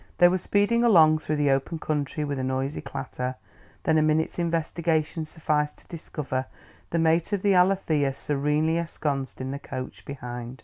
[0.17, 3.35] They were speeding along through the open country with a noisy clatter;
[3.83, 6.47] then a minute's investigation sufficed to discover
[6.89, 10.59] the mate of the Alethea serenely ensconced in the coach behind.